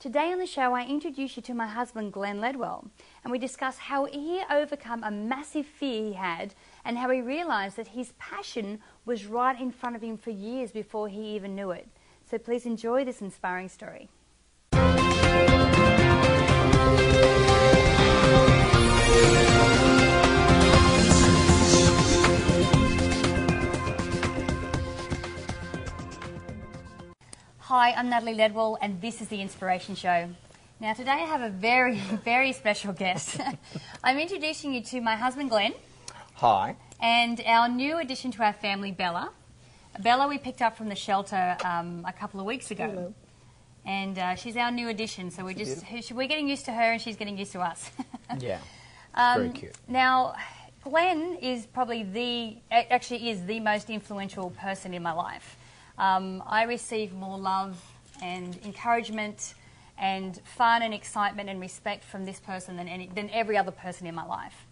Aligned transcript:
Today 0.00 0.32
on 0.32 0.38
the 0.38 0.46
show, 0.46 0.72
I 0.72 0.86
introduce 0.86 1.36
you 1.36 1.42
to 1.42 1.52
my 1.52 1.66
husband, 1.66 2.14
Glen 2.14 2.40
Ledwell, 2.40 2.88
and 3.22 3.30
we 3.30 3.38
discuss 3.38 3.76
how 3.76 4.06
he 4.06 4.40
overcome 4.50 5.04
a 5.04 5.10
massive 5.10 5.66
fear 5.66 6.04
he 6.04 6.12
had 6.14 6.54
and 6.86 6.96
how 6.96 7.10
he 7.10 7.20
realized 7.20 7.76
that 7.76 7.88
his 7.88 8.14
passion 8.18 8.78
was 9.04 9.26
right 9.26 9.60
in 9.60 9.70
front 9.70 9.96
of 9.96 10.02
him 10.02 10.16
for 10.16 10.30
years 10.30 10.72
before 10.72 11.08
he 11.08 11.36
even 11.36 11.54
knew 11.54 11.70
it. 11.70 11.86
So 12.30 12.38
please 12.38 12.64
enjoy 12.64 13.04
this 13.04 13.20
inspiring 13.20 13.68
story. 13.68 14.08
Hi, 27.70 27.92
I'm 27.92 28.10
Natalie 28.10 28.34
Ledwell, 28.34 28.78
and 28.82 29.00
this 29.00 29.20
is 29.20 29.28
The 29.28 29.40
Inspiration 29.40 29.94
Show. 29.94 30.28
Now, 30.80 30.92
today 30.92 31.12
I 31.12 31.18
have 31.18 31.40
a 31.40 31.50
very, 31.50 31.94
very 32.24 32.52
special 32.52 32.92
guest. 32.92 33.40
I'm 34.02 34.18
introducing 34.18 34.74
you 34.74 34.82
to 34.86 35.00
my 35.00 35.14
husband, 35.14 35.50
Glen, 35.50 35.74
Hi. 36.34 36.74
and 37.00 37.40
our 37.46 37.68
new 37.68 37.98
addition 37.98 38.32
to 38.32 38.42
our 38.42 38.52
family, 38.54 38.90
Bella. 38.90 39.30
Bella, 40.00 40.26
we 40.26 40.36
picked 40.36 40.62
up 40.62 40.76
from 40.76 40.88
the 40.88 40.96
shelter 40.96 41.56
um, 41.64 42.04
a 42.08 42.12
couple 42.12 42.40
of 42.40 42.46
weeks 42.46 42.72
ago. 42.72 43.14
And 43.86 44.18
uh, 44.18 44.34
she's 44.34 44.56
our 44.56 44.72
new 44.72 44.88
addition, 44.88 45.30
so 45.30 45.44
we're 45.44 45.54
just 45.54 45.84
we're 46.10 46.26
getting 46.26 46.48
used 46.48 46.64
to 46.64 46.72
her, 46.72 46.90
and 46.94 47.00
she's 47.00 47.14
getting 47.14 47.38
used 47.38 47.52
to 47.52 47.60
us. 47.60 47.88
Yeah. 48.40 48.58
Um, 49.14 49.42
Very 49.42 49.50
cute. 49.50 49.76
Now, 49.86 50.34
Glen 50.82 51.38
is 51.40 51.66
probably 51.66 52.02
the, 52.02 52.56
actually 52.72 53.30
is 53.30 53.46
the 53.46 53.60
most 53.60 53.90
influential 53.90 54.50
person 54.50 54.92
in 54.92 55.04
my 55.04 55.12
life. 55.12 55.56
Um, 55.98 56.42
I 56.46 56.64
receive 56.64 57.12
more 57.12 57.38
love 57.38 57.82
and 58.22 58.58
encouragement 58.64 59.54
and 59.98 60.40
fun 60.44 60.82
and 60.82 60.94
excitement 60.94 61.48
and 61.48 61.60
respect 61.60 62.04
from 62.04 62.24
this 62.24 62.40
person 62.40 62.76
than, 62.76 62.88
any, 62.88 63.06
than 63.06 63.28
every 63.30 63.56
other 63.56 63.70
person 63.70 64.06
in 64.06 64.14
my 64.14 64.24
life. 64.24 64.66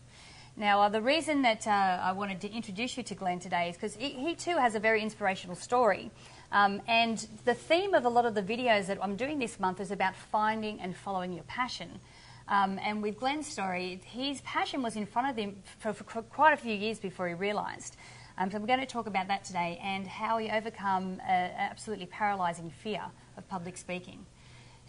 Now, 0.56 0.80
uh, 0.82 0.88
the 0.88 1.02
reason 1.02 1.42
that 1.42 1.66
uh, 1.68 1.70
I 1.70 2.12
wanted 2.12 2.40
to 2.40 2.50
introduce 2.50 2.96
you 2.96 3.04
to 3.04 3.14
Glen 3.14 3.38
today 3.38 3.68
is 3.68 3.76
because 3.76 3.94
he, 3.94 4.10
he 4.10 4.34
too 4.34 4.56
has 4.56 4.74
a 4.74 4.80
very 4.80 5.02
inspirational 5.02 5.54
story. 5.54 6.10
Um, 6.50 6.82
and 6.88 7.24
the 7.44 7.54
theme 7.54 7.94
of 7.94 8.04
a 8.04 8.08
lot 8.08 8.24
of 8.24 8.34
the 8.34 8.42
videos 8.42 8.86
that 8.86 8.98
I'm 9.00 9.14
doing 9.14 9.38
this 9.38 9.60
month 9.60 9.80
is 9.80 9.90
about 9.90 10.16
finding 10.16 10.80
and 10.80 10.96
following 10.96 11.32
your 11.32 11.44
passion. 11.44 12.00
Um, 12.48 12.80
and 12.82 13.02
with 13.02 13.18
Glen's 13.18 13.46
story, 13.46 14.00
his 14.04 14.40
passion 14.40 14.82
was 14.82 14.96
in 14.96 15.06
front 15.06 15.28
of 15.28 15.36
him 15.36 15.62
for, 15.78 15.92
for 15.92 16.22
quite 16.22 16.54
a 16.54 16.56
few 16.56 16.74
years 16.74 16.98
before 16.98 17.28
he 17.28 17.34
realised. 17.34 17.96
Um, 18.40 18.52
so 18.52 18.60
we're 18.60 18.68
going 18.68 18.78
to 18.78 18.86
talk 18.86 19.08
about 19.08 19.26
that 19.28 19.44
today 19.44 19.80
and 19.82 20.06
how 20.06 20.38
he 20.38 20.48
overcome 20.48 21.20
an 21.26 21.50
absolutely 21.58 22.06
paralysing 22.06 22.70
fear 22.70 23.02
of 23.36 23.48
public 23.48 23.76
speaking. 23.76 24.24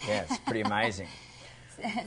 Yeah, 0.08 0.26
it's 0.30 0.38
pretty 0.40 0.62
amazing. 0.62 1.08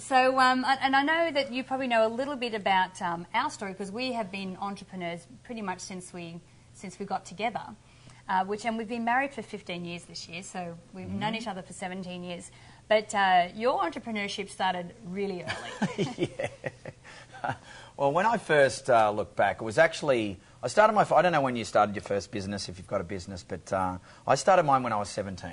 So, 0.01 0.39
um, 0.39 0.67
and 0.83 0.95
I 0.95 1.03
know 1.03 1.31
that 1.33 1.51
you 1.51 1.65
probably 1.65 1.87
know 1.87 2.07
a 2.07 2.13
little 2.13 2.37
bit 2.37 2.53
about 2.53 3.01
um, 3.01 3.27
our 3.33 3.49
story 3.49 3.73
because 3.73 3.91
we 3.91 4.13
have 4.13 4.31
been 4.31 4.59
entrepreneurs 4.61 5.27
pretty 5.45 5.63
much 5.63 5.81
since 5.81 6.13
we 6.13 6.43
since 6.75 6.99
we 6.99 7.07
got 7.07 7.25
together. 7.25 7.63
Uh, 8.29 8.45
which 8.45 8.67
and 8.67 8.77
we've 8.77 8.87
been 8.87 9.07
married 9.07 9.33
for 9.33 9.41
15 9.41 9.83
years 9.87 10.05
this 10.05 10.29
year, 10.29 10.43
so 10.43 10.77
we've 10.93 11.09
known 11.09 11.35
each 11.35 11.47
other 11.47 11.63
for 11.63 11.73
17 11.73 12.23
years. 12.23 12.51
But 12.87 13.15
uh, 13.15 13.49
your 13.55 13.81
entrepreneurship 13.81 14.51
started 14.51 14.95
really 15.07 15.43
early. 15.43 16.09
yeah. 16.39 17.55
well, 17.97 18.13
when 18.13 18.27
I 18.27 18.37
first 18.37 18.91
uh, 18.91 19.11
look 19.11 19.35
back, 19.37 19.63
it 19.63 19.65
was 19.65 19.79
actually 19.79 20.39
I 20.65 20.69
started 20.69 20.93
my. 20.93 21.05
I 21.13 21.23
don't 21.23 21.33
know 21.33 21.41
when 21.41 21.57
you 21.57 21.65
started 21.65 21.97
your 21.97 22.05
first 22.05 22.31
business, 22.31 22.69
if 22.69 22.79
you've 22.79 22.87
got 22.87 23.01
a 23.01 23.05
business, 23.05 23.45
but 23.47 23.73
uh, 23.73 23.99
I 24.27 24.37
started 24.37 24.63
mine 24.63 24.85
when 24.85 24.93
I 24.93 24.97
was 24.97 25.09
17. 25.09 25.53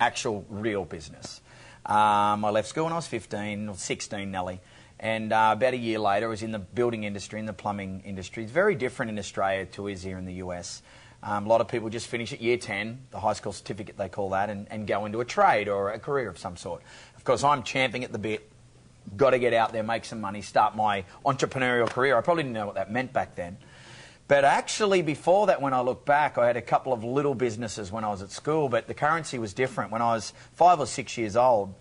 Actual 0.00 0.46
real 0.48 0.86
business. 0.86 1.42
Um, 1.84 2.42
I 2.42 2.50
left 2.50 2.68
school 2.68 2.84
when 2.84 2.92
I 2.94 2.96
was 2.96 3.06
15 3.06 3.68
or 3.68 3.74
16, 3.76 4.30
Nelly. 4.30 4.60
And 4.98 5.32
uh, 5.32 5.50
about 5.52 5.74
a 5.74 5.76
year 5.76 5.98
later, 5.98 6.26
I 6.26 6.30
was 6.30 6.42
in 6.42 6.52
the 6.52 6.58
building 6.58 7.04
industry, 7.04 7.38
in 7.38 7.44
the 7.44 7.52
plumbing 7.52 8.02
industry. 8.06 8.44
It's 8.44 8.52
very 8.52 8.74
different 8.74 9.10
in 9.10 9.18
Australia 9.18 9.66
to 9.66 9.88
is 9.88 10.02
here 10.02 10.16
in 10.16 10.24
the 10.24 10.34
US. 10.34 10.82
Um, 11.22 11.44
a 11.44 11.48
lot 11.48 11.60
of 11.60 11.68
people 11.68 11.90
just 11.90 12.06
finish 12.06 12.32
at 12.32 12.40
year 12.40 12.56
10, 12.56 12.98
the 13.10 13.20
high 13.20 13.34
school 13.34 13.52
certificate 13.52 13.98
they 13.98 14.08
call 14.08 14.30
that, 14.30 14.48
and, 14.48 14.66
and 14.70 14.86
go 14.86 15.04
into 15.04 15.20
a 15.20 15.24
trade 15.24 15.68
or 15.68 15.90
a 15.90 15.98
career 15.98 16.30
of 16.30 16.38
some 16.38 16.56
sort. 16.56 16.80
Of 17.14 17.24
course, 17.24 17.44
I'm 17.44 17.62
champing 17.62 18.04
at 18.04 18.12
the 18.12 18.18
bit, 18.18 18.50
got 19.18 19.30
to 19.30 19.38
get 19.38 19.52
out 19.52 19.72
there, 19.74 19.82
make 19.82 20.06
some 20.06 20.20
money, 20.20 20.40
start 20.40 20.74
my 20.74 21.04
entrepreneurial 21.26 21.90
career. 21.90 22.16
I 22.16 22.22
probably 22.22 22.44
didn't 22.44 22.54
know 22.54 22.66
what 22.66 22.76
that 22.76 22.90
meant 22.90 23.12
back 23.12 23.36
then. 23.36 23.58
But 24.28 24.44
actually, 24.44 25.02
before 25.02 25.46
that, 25.46 25.62
when 25.62 25.72
I 25.72 25.80
look 25.80 26.04
back, 26.04 26.36
I 26.36 26.46
had 26.46 26.56
a 26.56 26.62
couple 26.62 26.92
of 26.92 27.04
little 27.04 27.34
businesses 27.34 27.92
when 27.92 28.02
I 28.02 28.08
was 28.08 28.22
at 28.22 28.32
school, 28.32 28.68
but 28.68 28.88
the 28.88 28.94
currency 28.94 29.38
was 29.38 29.52
different. 29.52 29.92
When 29.92 30.02
I 30.02 30.14
was 30.14 30.32
five 30.54 30.80
or 30.80 30.86
six 30.86 31.16
years 31.16 31.36
old, 31.36 31.74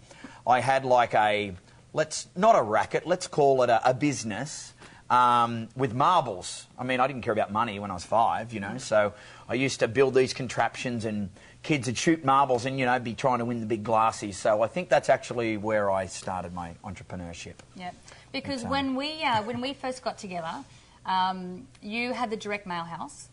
I 0.46 0.60
had 0.60 0.86
like 0.86 1.16
a, 1.16 1.56
let's, 1.94 2.28
not 2.36 2.56
a 2.56 2.62
racket, 2.62 3.08
let's 3.08 3.28
call 3.28 3.64
it 3.64 3.70
a, 3.72 3.90
a 3.90 3.96
business 3.96 4.74
um, 5.10 5.70
with 5.76 5.96
marbles. 5.96 6.68
I 6.78 6.84
mean, 6.84 7.00
I 7.00 7.08
didn't 7.08 7.24
care 7.24 7.34
about 7.34 7.52
money 7.52 7.80
when 7.80 7.90
I 7.90 7.96
was 7.96 8.06
five, 8.06 8.54
you 8.54 8.60
know, 8.60 8.78
so 8.78 9.14
I 9.50 9.56
used 9.56 9.80
to 9.80 9.88
build 9.88 10.14
these 10.14 10.34
contraptions 10.34 11.06
and 11.06 11.30
kids 11.64 11.88
would 11.88 11.98
shoot 11.98 12.24
marbles 12.24 12.66
and, 12.66 12.78
you 12.80 12.86
know, 12.86 13.00
be 13.00 13.16
trying 13.16 13.40
to 13.40 13.46
win 13.46 13.60
the 13.60 13.66
big 13.66 13.84
glasses. 13.84 14.38
So 14.38 14.62
I 14.62 14.68
think 14.68 14.90
that's 14.90 15.10
actually 15.10 15.58
where 15.58 15.90
I 15.90 16.06
started 16.06 16.54
my 16.54 16.76
entrepreneurship. 16.84 17.56
yeah, 17.76 17.92
because 18.32 18.64
um, 18.64 18.70
when 18.70 18.96
we 18.96 19.24
uh, 19.24 19.42
when 19.44 19.62
we 19.62 19.74
first 19.74 20.04
got 20.04 20.20
together, 20.20 20.64
um, 21.06 21.68
you 21.82 22.14
had 22.14 22.30
the 22.30 22.38
direct 22.38 22.66
mail 22.68 22.84
house. 22.84 23.30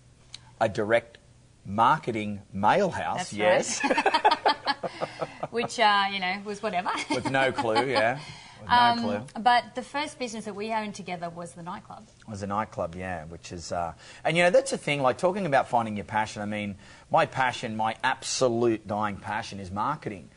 A 0.61 0.69
direct 0.69 1.19
marketing 1.65 2.41
mail 2.53 2.91
house, 2.91 3.31
That's 3.31 3.33
yes. 3.33 3.81
which 5.51 5.79
uh, 5.79 6.05
you 6.13 6.21
know 6.21 6.37
was 6.45 6.63
whatever. 6.63 6.91
With 7.11 7.31
no 7.31 7.53
clue, 7.53 7.87
yeah. 7.89 8.19
With 8.61 8.69
no 8.69 8.77
Um, 8.77 9.01
clue. 9.03 9.43
But 9.43 9.75
the 9.75 9.83
first 9.83 10.19
business 10.19 10.45
that 10.45 10.55
we 10.55 10.73
owned 10.73 10.95
together 10.95 11.29
was 11.31 11.53
the 11.53 11.63
nightclub. 11.63 12.07
It 12.21 12.29
was 12.31 12.43
a 12.43 12.47
nightclub, 12.47 12.95
yeah, 12.95 13.25
which 13.25 13.53
is, 13.53 13.73
uh, 13.73 13.95
and 14.25 14.37
you 14.37 14.43
know, 14.45 14.51
that's 14.51 14.71
the 14.71 14.79
thing, 14.79 15.03
like 15.03 15.19
talking 15.19 15.47
about 15.47 15.69
finding 15.69 15.97
your 15.97 16.05
passion. 16.05 16.43
I 16.43 16.47
mean, 16.47 16.77
my 17.11 17.27
passion, 17.27 17.77
my 17.77 17.97
absolute 18.05 18.87
dying 18.87 19.17
passion 19.17 19.59
is 19.61 19.71
marketing. 19.71 20.29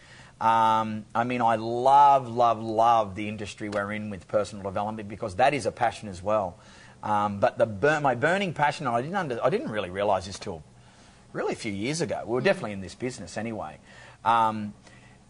Um, 0.42 1.06
I 1.16 1.24
mean, 1.24 1.42
I 1.42 1.56
love, 1.56 2.28
love, 2.28 2.62
love 2.62 3.16
the 3.16 3.30
industry 3.30 3.70
we're 3.70 3.92
in 3.94 4.10
with 4.10 4.28
personal 4.28 4.64
development 4.64 5.08
because 5.08 5.36
that 5.36 5.54
is 5.54 5.66
a 5.66 5.72
passion 5.72 6.10
as 6.10 6.22
well. 6.22 6.58
Um, 7.06 7.40
but 7.40 7.58
the 7.58 7.68
bur- 7.68 8.02
my 8.02 8.16
burning 8.16 8.54
passion, 8.54 8.88
I 8.88 9.02
didn't, 9.02 9.16
under- 9.16 9.40
I 9.44 9.50
didn't 9.50 9.70
really 9.70 9.92
realise 9.92 10.26
this 10.26 10.40
till 10.40 10.64
really 11.32 11.54
a 11.54 11.56
few 11.58 11.72
years 11.72 12.02
ago. 12.02 12.24
We 12.26 12.34
were 12.34 12.42
definitely 12.42 12.74
in 12.74 12.82
this 12.82 12.96
business 12.96 13.38
anyway. 13.38 13.78
Um, 14.26 14.74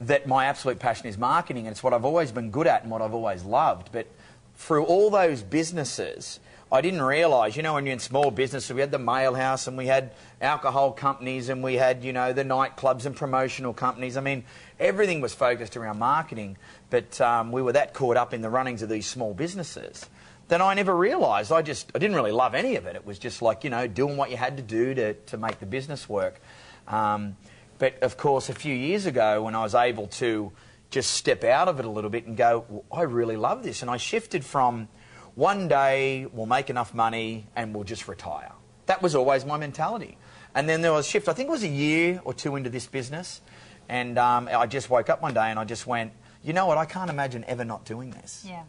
that 0.01 0.27
my 0.27 0.45
absolute 0.45 0.79
passion 0.79 1.07
is 1.07 1.17
marketing, 1.17 1.67
and 1.67 1.73
it's 1.73 1.83
what 1.83 1.93
I've 1.93 2.05
always 2.05 2.31
been 2.31 2.49
good 2.49 2.67
at 2.67 2.83
and 2.83 2.91
what 2.91 3.01
I've 3.01 3.13
always 3.13 3.43
loved. 3.43 3.91
But 3.91 4.07
through 4.55 4.85
all 4.85 5.09
those 5.09 5.41
businesses, 5.41 6.39
I 6.71 6.81
didn't 6.81 7.01
realise, 7.01 7.55
you 7.55 7.63
know, 7.63 7.75
when 7.75 7.85
you're 7.85 7.93
in 7.93 7.99
small 7.99 8.31
businesses, 8.31 8.73
we 8.73 8.81
had 8.81 8.91
the 8.91 8.99
mail 8.99 9.35
house 9.35 9.67
and 9.67 9.77
we 9.77 9.85
had 9.85 10.11
alcohol 10.41 10.91
companies 10.91 11.49
and 11.49 11.63
we 11.63 11.75
had, 11.75 12.03
you 12.03 12.11
know, 12.11 12.33
the 12.33 12.43
nightclubs 12.43 13.05
and 13.05 13.15
promotional 13.15 13.73
companies. 13.73 14.17
I 14.17 14.21
mean, 14.21 14.43
everything 14.79 15.21
was 15.21 15.33
focused 15.33 15.77
around 15.77 15.99
marketing, 15.99 16.57
but 16.89 17.21
um, 17.21 17.51
we 17.51 17.61
were 17.61 17.73
that 17.73 17.93
caught 17.93 18.17
up 18.17 18.33
in 18.33 18.41
the 18.41 18.49
runnings 18.49 18.81
of 18.81 18.89
these 18.89 19.05
small 19.05 19.33
businesses. 19.33 20.09
Then 20.47 20.61
I 20.61 20.73
never 20.75 20.95
realised. 20.95 21.51
I 21.51 21.61
just 21.61 21.91
I 21.95 22.00
didn't 22.00 22.16
really 22.16 22.31
love 22.31 22.53
any 22.53 22.75
of 22.75 22.85
it. 22.85 22.95
It 22.95 23.06
was 23.06 23.17
just 23.17 23.41
like 23.41 23.63
you 23.63 23.69
know 23.69 23.88
doing 23.88 24.17
what 24.17 24.29
you 24.29 24.38
had 24.38 24.57
to 24.57 24.63
do 24.63 24.94
to, 24.94 25.13
to 25.13 25.38
make 25.38 25.59
the 25.59 25.66
business 25.66 26.07
work. 26.07 26.39
Um, 26.88 27.35
but 27.78 28.01
of 28.03 28.17
course, 28.17 28.50
a 28.50 28.53
few 28.53 28.73
years 28.73 29.05
ago, 29.05 29.43
when 29.43 29.55
I 29.55 29.64
was 29.64 29.75
able 29.75 30.08
to 30.08 30.52
just 30.91 31.11
step 31.11 31.43
out 31.43 31.67
of 31.67 31.79
it 31.79 31.85
a 31.85 31.90
little 31.90 32.09
bit 32.09 32.25
and 32.25 32.37
go, 32.37 32.66
well, 32.69 32.85
I 32.91 33.02
really 33.03 33.37
love 33.37 33.64
this, 33.64 33.81
and 33.81 33.91
I 33.91 33.97
shifted 33.97 34.46
from 34.46 34.87
one 35.34 35.67
day 35.67 36.28
we'll 36.31 36.46
make 36.46 36.69
enough 36.69 36.93
money 36.93 37.47
and 37.55 37.75
we'll 37.75 37.84
just 37.84 38.08
retire. 38.08 38.52
That 38.85 39.02
was 39.02 39.16
always 39.16 39.46
my 39.46 39.58
mentality. 39.58 40.17
And 40.53 40.69
then 40.69 40.81
there 40.81 40.93
was 40.93 41.05
a 41.05 41.09
shift. 41.09 41.28
I 41.28 41.34
think 41.34 41.49
it 41.49 41.52
was 41.52 41.64
a 41.64 41.67
year 41.67 42.22
or 42.23 42.34
two 42.34 42.55
into 42.55 42.69
this 42.69 42.87
business, 42.87 43.41
and 43.90 44.17
um, 44.17 44.47
I 44.52 44.67
just 44.67 44.90
woke 44.90 45.09
up 45.09 45.22
one 45.22 45.34
day 45.34 45.49
and 45.49 45.59
I 45.59 45.66
just 45.66 45.85
went, 45.85 46.14
you 46.43 46.53
know 46.53 46.67
what? 46.67 46.78
I 46.78 46.85
can't 46.85 47.09
imagine 47.09 47.43
ever 47.47 47.66
not 47.66 47.84
doing 47.85 48.11
this. 48.11 48.46
Yeah. 48.47 48.64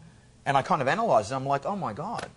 And 0.47 0.57
I 0.57 0.63
kind 0.63 0.81
of 0.81 0.87
analysed 0.87 1.31
it. 1.31 1.35
I'm 1.35 1.45
like, 1.45 1.65
oh 1.65 1.75
my 1.75 1.93
God, 1.93 2.27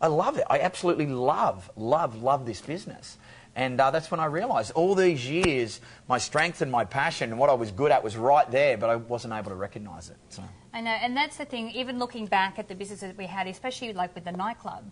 I 0.00 0.06
love 0.06 0.38
it. 0.38 0.44
I 0.48 0.60
absolutely 0.60 1.06
love, 1.06 1.68
love, 1.76 2.22
love 2.22 2.46
this 2.46 2.60
business. 2.60 3.18
And 3.56 3.80
uh, 3.80 3.90
that's 3.90 4.10
when 4.10 4.20
I 4.20 4.26
realised 4.26 4.72
all 4.72 4.94
these 4.94 5.28
years, 5.28 5.80
my 6.08 6.18
strength 6.18 6.62
and 6.62 6.70
my 6.70 6.84
passion 6.84 7.30
and 7.30 7.40
what 7.40 7.50
I 7.50 7.54
was 7.54 7.72
good 7.72 7.90
at 7.90 8.04
was 8.04 8.16
right 8.16 8.48
there, 8.50 8.76
but 8.76 8.88
I 8.88 8.96
wasn't 8.96 9.34
able 9.34 9.50
to 9.50 9.56
recognise 9.56 10.10
it. 10.10 10.16
So. 10.28 10.42
I 10.72 10.80
know, 10.82 10.90
and 10.90 11.16
that's 11.16 11.38
the 11.38 11.46
thing. 11.46 11.70
Even 11.70 11.98
looking 11.98 12.26
back 12.26 12.58
at 12.58 12.68
the 12.68 12.74
business 12.74 13.00
that 13.00 13.16
we 13.16 13.26
had, 13.26 13.46
especially 13.46 13.92
like 13.94 14.14
with 14.14 14.24
the 14.24 14.32
nightclub, 14.32 14.84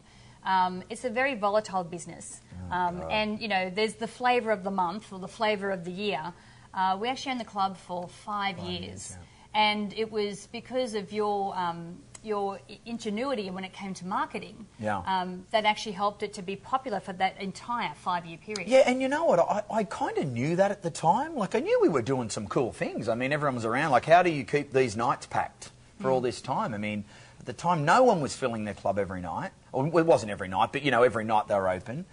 um, 0.45 0.83
it's 0.91 1.05
a 1.05 1.11
very 1.11 1.35
volatile 1.35 1.85
business. 1.85 2.41
Oh, 2.71 2.75
Um, 2.75 3.03
and 3.11 3.41
you 3.41 3.49
know, 3.49 3.71
there's 3.71 3.95
the 3.95 4.09
flavour 4.09 4.51
of 4.51 4.65
the 4.65 4.71
month 4.71 5.13
or 5.13 5.19
the 5.19 5.29
flavour 5.29 5.71
of 5.71 5.85
the 5.85 5.93
year. 5.93 6.33
Uh, 6.73 6.97
we 7.01 7.09
actually 7.09 7.33
owned 7.33 7.41
the 7.41 7.45
club 7.45 7.77
for 7.77 8.09
five, 8.09 8.59
years, 8.59 8.83
years, 8.83 9.17
and 9.55 9.93
it 9.93 10.11
was 10.11 10.49
because 10.51 10.95
of 10.95 11.13
your 11.13 11.55
um, 11.57 11.99
your 12.25 12.59
ingenuity 12.87 13.51
when 13.51 13.65
it 13.65 13.73
came 13.73 13.93
to 13.95 14.07
marketing 14.07 14.67
Yeah. 14.81 15.03
um, 15.07 15.45
that 15.51 15.65
actually 15.65 15.93
helped 15.93 16.23
it 16.23 16.33
to 16.35 16.43
be 16.43 16.57
popular 16.57 17.01
for 17.01 17.13
that 17.15 17.41
entire 17.41 17.93
five 17.95 18.25
year 18.25 18.39
period. 18.39 18.69
Yeah, 18.69 18.83
and 18.87 19.03
you 19.03 19.09
know 19.09 19.25
what? 19.25 19.39
I, 19.41 19.63
I 19.71 19.85
kind 19.85 20.17
of 20.19 20.27
knew 20.33 20.57
that 20.57 20.71
at 20.71 20.83
the 20.83 20.91
time. 20.91 21.37
Like, 21.37 21.55
I 21.55 21.61
knew 21.61 21.79
we 21.83 21.89
were 21.89 22.03
doing 22.03 22.31
some 22.31 22.47
cool 22.47 22.73
things. 22.73 23.09
I 23.09 23.15
mean, 23.15 23.33
everyone 23.33 23.55
was 23.57 23.65
around. 23.65 23.91
Like, 23.91 24.07
how 24.07 24.23
do 24.23 24.31
you 24.31 24.45
keep 24.45 24.73
these 24.73 24.97
nights 24.97 25.27
packed 25.27 25.71
for 26.01 26.11
all 26.11 26.21
this 26.21 26.41
time? 26.41 26.75
I 26.75 26.79
mean, 26.79 27.05
at 27.41 27.47
the 27.47 27.53
time, 27.53 27.85
no 27.85 28.03
one 28.03 28.21
was 28.21 28.35
filling 28.35 28.65
their 28.65 28.75
club 28.75 28.99
every 28.99 29.21
night. 29.21 29.51
Well, 29.73 29.87
it 29.87 30.07
wasn't 30.07 30.33
every 30.33 30.49
night, 30.49 30.71
but, 30.73 30.83
you 30.83 30.91
know, 30.91 31.03
every 31.03 31.25
night 31.25 31.49
they 31.49 31.55
were 31.55 31.69
open. 31.69 32.07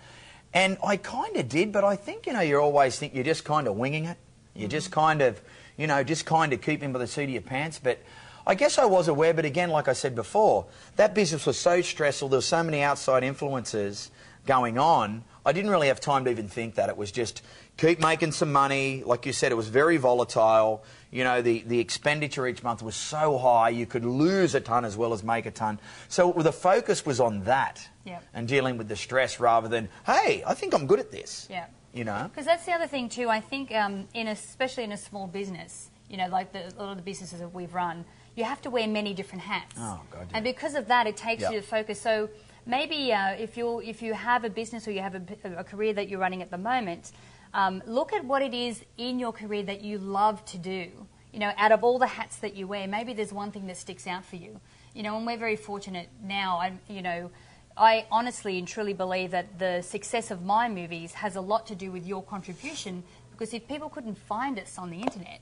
And 0.54 0.78
I 0.86 0.98
kind 0.98 1.38
of 1.38 1.48
did, 1.48 1.72
but 1.72 1.86
I 1.86 1.96
think, 1.96 2.25
you 2.28 2.34
know, 2.34 2.42
you 2.42 2.58
always 2.60 3.00
think 3.00 3.16
you're 3.16 3.24
just 3.24 3.46
kind 3.46 3.68
of 3.68 3.75
winging 3.78 4.06
it. 4.06 4.18
You're 4.54 4.68
just 4.68 4.92
kind 4.92 5.22
of, 5.22 5.42
you 5.78 5.88
know, 5.88 6.04
just 6.04 6.25
kind 6.25 6.52
of 6.52 6.62
keeping 6.62 6.92
by 6.92 7.00
the 7.00 7.08
seat 7.08 7.24
of 7.24 7.30
your 7.30 7.42
pants. 7.42 7.80
But 7.81 8.00
I 8.45 8.55
guess 8.55 8.77
I 8.77 8.85
was 8.85 9.07
aware, 9.07 9.33
but 9.33 9.45
again, 9.45 9.69
like 9.69 9.88
I 9.88 9.93
said 9.93 10.15
before, 10.15 10.65
that 10.95 11.13
business 11.13 11.45
was 11.45 11.57
so 11.57 11.81
stressful. 11.81 12.29
There 12.29 12.38
were 12.38 12.41
so 12.41 12.63
many 12.63 12.81
outside 12.81 13.23
influences 13.23 14.11
going 14.45 14.77
on. 14.77 15.23
I 15.45 15.51
didn't 15.53 15.71
really 15.71 15.88
have 15.88 15.99
time 15.99 16.25
to 16.25 16.31
even 16.31 16.47
think 16.47 16.75
that. 16.75 16.89
It 16.89 16.97
was 16.97 17.11
just 17.11 17.41
keep 17.77 17.99
making 17.99 18.31
some 18.31 18.51
money. 18.51 19.03
Like 19.05 19.25
you 19.25 19.33
said, 19.33 19.51
it 19.51 19.55
was 19.55 19.69
very 19.69 19.97
volatile. 19.97 20.83
You 21.11 21.23
know, 21.23 21.41
the, 21.41 21.63
the 21.65 21.79
expenditure 21.79 22.47
each 22.47 22.63
month 22.63 22.81
was 22.81 22.95
so 22.95 23.38
high, 23.38 23.69
you 23.69 23.85
could 23.85 24.05
lose 24.05 24.55
a 24.55 24.59
ton 24.59 24.85
as 24.85 24.95
well 24.97 25.13
as 25.13 25.23
make 25.23 25.45
a 25.45 25.51
ton. 25.51 25.79
So 26.09 26.31
the 26.31 26.51
focus 26.51 27.05
was 27.05 27.19
on 27.19 27.43
that 27.45 27.88
Yep. 28.03 28.23
and 28.33 28.47
dealing 28.47 28.77
with 28.77 28.88
the 28.88 28.95
stress 28.95 29.39
rather 29.39 29.67
than, 29.67 29.88
hey, 30.07 30.43
I 30.45 30.55
think 30.55 30.73
I'm 30.73 30.88
good 30.88 30.99
at 30.99 31.11
this. 31.11 31.47
Yeah. 31.51 31.65
You 31.93 32.03
know? 32.03 32.29
Because 32.31 32.45
that's 32.45 32.65
the 32.65 32.71
other 32.71 32.88
thing 32.88 33.09
too. 33.09 33.29
I 33.29 33.39
think, 33.41 33.71
um, 33.75 34.07
in 34.15 34.27
a, 34.27 34.31
especially 34.31 34.85
in 34.85 34.91
a 34.91 34.97
small 34.97 35.27
business, 35.27 35.91
you 36.09 36.17
know, 36.17 36.27
like 36.27 36.51
the, 36.51 36.67
a 36.67 36.81
lot 36.81 36.91
of 36.91 36.97
the 36.97 37.03
businesses 37.03 37.39
that 37.39 37.53
we've 37.53 37.73
run, 37.73 38.05
you 38.36 38.44
have 38.44 38.62
to 38.62 38.69
wear 38.69 38.88
many 38.88 39.13
different 39.13 39.44
hats. 39.44 39.75
Oh, 39.78 40.01
God, 40.12 40.28
yeah. 40.30 40.38
And 40.38 40.44
because 40.44 40.75
of 40.75 40.88
that, 40.88 41.07
it 41.07 41.18
takes 41.18 41.42
Yeah. 41.42 41.51
you 41.51 41.62
to 41.62 41.66
focus. 41.68 42.00
So 42.01 42.30
maybe 42.66 43.12
uh, 43.13 43.31
if 43.31 43.57
you 43.57 43.80
if 43.81 44.01
you 44.01 44.13
have 44.13 44.44
a 44.44 44.50
business 44.50 44.88
or 44.88 44.92
you 44.92 45.01
have 45.01 45.16
a, 45.16 45.24
a 45.57 45.63
career 45.63 45.94
that 45.94 46.07
you're 46.10 46.19
running 46.19 46.42
at 46.42 46.50
the 46.51 46.57
moment, 46.57 47.12
um, 47.54 47.81
look 47.86 48.13
at 48.13 48.24
what 48.25 48.42
it 48.42 48.54
is 48.54 48.83
in 48.98 49.19
your 49.19 49.33
career 49.33 49.63
that 49.63 49.81
you 49.81 49.98
love 49.98 50.44
to 50.45 50.57
do. 50.57 50.89
You 51.33 51.39
know, 51.39 51.51
out 51.57 51.72
of 51.72 51.83
all 51.83 51.98
the 52.00 52.07
hats 52.07 52.38
that 52.38 52.56
you 52.56 52.68
wear, 52.68 52.88
maybe 52.88 53.13
there's 53.13 53.33
one 53.33 53.51
thing 53.51 53.68
that 53.68 53.78
sticks 53.78 54.06
out 54.07 54.25
for 54.25 54.36
you. 54.38 54.60
You 54.94 55.04
know, 55.04 55.16
and 55.18 55.25
we're 55.25 55.38
very 55.38 55.56
fortunate 55.56 56.10
now. 56.22 56.57
I, 56.57 56.74
you 56.89 57.01
know, 57.01 57.31
I 57.77 58.06
honestly 58.12 58.60
and 58.60 58.68
truly 58.68 58.94
believe 58.94 59.31
that 59.31 59.57
the 59.57 59.81
success 59.81 60.30
of 60.31 60.42
my 60.44 60.68
movies 60.68 61.13
has 61.13 61.38
a 61.38 61.42
lot 61.42 61.68
to 61.68 61.75
do 61.75 61.89
with 61.92 62.06
your 62.06 62.22
contribution. 62.24 63.04
Because 63.31 63.54
if 63.54 63.66
people 63.68 63.89
couldn't 63.89 64.18
find 64.18 64.60
us 64.60 64.77
on 64.77 64.89
the 64.89 65.00
internet, 65.00 65.39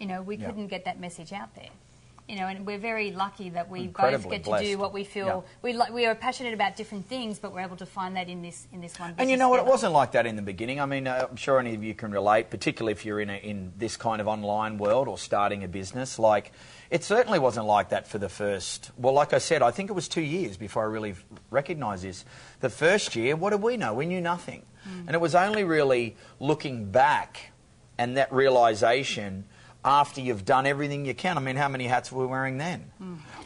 you 0.00 0.06
know, 0.06 0.22
we 0.22 0.36
Yeah. 0.36 0.46
couldn't 0.46 0.68
get 0.68 0.84
that 0.86 0.98
message 0.98 1.32
out 1.34 1.54
there. 1.54 1.68
You 2.28 2.34
know, 2.34 2.48
and 2.48 2.66
we're 2.66 2.78
very 2.78 3.12
lucky 3.12 3.50
that 3.50 3.70
we 3.70 3.78
both 3.82 3.86
Incredibly 3.86 4.30
get 4.30 4.44
to 4.44 4.50
blessed. 4.50 4.64
do 4.64 4.78
what 4.78 4.92
we 4.92 5.04
feel 5.04 5.26
Yeah. 5.26 5.40
we 5.62 5.72
li- 5.74 5.92
we 5.92 6.06
are 6.06 6.14
passionate 6.16 6.54
about 6.54 6.74
different 6.74 7.06
things, 7.08 7.38
but 7.38 7.52
we're 7.52 7.60
able 7.60 7.76
to 7.76 7.86
find 7.86 8.16
that 8.16 8.28
in 8.28 8.42
this 8.42 8.66
in 8.72 8.80
this 8.80 8.98
one. 8.98 9.10
Business. 9.10 9.22
And 9.22 9.30
you 9.30 9.36
know 9.36 9.48
what? 9.48 9.60
It 9.60 9.66
wasn't 9.66 9.92
like 9.92 10.10
that 10.12 10.26
in 10.26 10.34
the 10.34 10.42
beginning. 10.42 10.80
I 10.80 10.86
mean, 10.86 11.06
uh, 11.06 11.28
I'm 11.30 11.36
sure 11.36 11.60
any 11.60 11.74
of 11.76 11.84
you 11.84 11.94
can 11.94 12.10
relate, 12.10 12.50
particularly 12.50 12.92
if 12.92 13.06
you're 13.06 13.20
in, 13.20 13.30
a, 13.30 13.36
in 13.36 13.72
this 13.78 13.96
kind 13.96 14.20
of 14.20 14.26
online 14.26 14.76
world 14.76 15.06
or 15.06 15.18
starting 15.18 15.62
a 15.62 15.68
business. 15.68 16.18
Like, 16.18 16.50
it 16.90 17.04
certainly 17.04 17.38
wasn't 17.38 17.66
like 17.66 17.90
that 17.90 18.08
for 18.08 18.18
the 18.18 18.28
first. 18.28 18.90
Well, 18.96 19.12
like 19.12 19.32
I 19.32 19.38
said, 19.38 19.62
I 19.62 19.70
think 19.70 19.88
it 19.90 19.92
was 19.94 20.08
two 20.08 20.20
years 20.20 20.56
before 20.56 20.82
I 20.82 20.86
really 20.86 21.14
recognised 21.50 22.02
this. 22.02 22.24
The 22.58 22.70
first 22.70 23.14
year, 23.14 23.36
what 23.36 23.50
did 23.50 23.62
we 23.62 23.76
know? 23.76 23.94
We 23.94 24.06
knew 24.06 24.20
nothing, 24.20 24.64
and 24.84 25.10
it 25.14 25.20
was 25.20 25.36
only 25.36 25.62
really 25.62 26.16
looking 26.40 26.90
back 26.90 27.52
and 27.98 28.16
that 28.16 28.32
realization 28.32 29.44
after 29.86 30.20
you've 30.20 30.44
done 30.44 30.66
everything 30.66 31.06
you 31.06 31.14
can. 31.14 31.38
I 31.38 31.40
mean, 31.40 31.56
how 31.56 31.68
many 31.68 31.86
hats 31.86 32.10
were 32.10 32.24
we 32.24 32.26
wearing 32.26 32.58
then? 32.58 32.90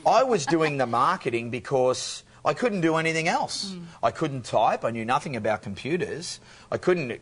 I 0.07 0.25
was 0.25 0.47
doing 0.47 0.79
the 0.79 0.87
marketing 0.87 1.51
because 1.51 2.25
I 2.43 2.55
couldn't 2.55 2.81
do 2.81 2.97
anything 2.97 3.29
else. 3.29 3.75
I 4.03 4.11
couldn't 4.11 4.47
type. 4.47 4.83
I 4.83 4.91
knew 4.91 5.05
nothing 5.05 5.37
about 5.37 5.61
computers. 5.61 6.41
I 6.73 6.79
couldn't, 6.79 7.21